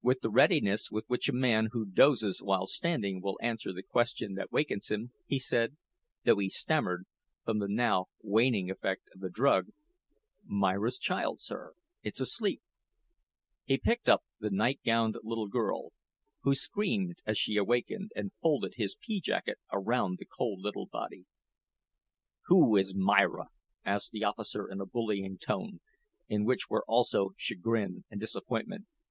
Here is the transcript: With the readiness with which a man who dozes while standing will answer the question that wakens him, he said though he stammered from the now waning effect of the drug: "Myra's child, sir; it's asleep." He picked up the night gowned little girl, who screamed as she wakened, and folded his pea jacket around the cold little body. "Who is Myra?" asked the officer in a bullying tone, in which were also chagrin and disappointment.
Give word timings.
With 0.00 0.22
the 0.22 0.30
readiness 0.30 0.90
with 0.90 1.04
which 1.08 1.28
a 1.28 1.32
man 1.34 1.68
who 1.72 1.84
dozes 1.84 2.40
while 2.40 2.64
standing 2.66 3.20
will 3.20 3.38
answer 3.42 3.70
the 3.70 3.82
question 3.82 4.32
that 4.36 4.50
wakens 4.50 4.88
him, 4.90 5.12
he 5.26 5.38
said 5.38 5.76
though 6.24 6.38
he 6.38 6.48
stammered 6.48 7.04
from 7.44 7.58
the 7.58 7.68
now 7.68 8.06
waning 8.22 8.70
effect 8.70 9.10
of 9.14 9.20
the 9.20 9.28
drug: 9.28 9.66
"Myra's 10.42 10.98
child, 10.98 11.42
sir; 11.42 11.74
it's 12.02 12.18
asleep." 12.18 12.62
He 13.66 13.76
picked 13.76 14.08
up 14.08 14.24
the 14.40 14.48
night 14.48 14.80
gowned 14.86 15.18
little 15.22 15.48
girl, 15.48 15.92
who 16.44 16.54
screamed 16.54 17.18
as 17.26 17.36
she 17.36 17.60
wakened, 17.60 18.12
and 18.16 18.32
folded 18.40 18.76
his 18.76 18.96
pea 18.98 19.20
jacket 19.20 19.58
around 19.70 20.16
the 20.16 20.24
cold 20.24 20.60
little 20.62 20.86
body. 20.86 21.26
"Who 22.46 22.74
is 22.78 22.94
Myra?" 22.94 23.48
asked 23.84 24.12
the 24.12 24.24
officer 24.24 24.66
in 24.66 24.80
a 24.80 24.86
bullying 24.86 25.36
tone, 25.36 25.80
in 26.26 26.46
which 26.46 26.70
were 26.70 26.86
also 26.88 27.32
chagrin 27.36 28.04
and 28.10 28.18
disappointment. 28.18 28.86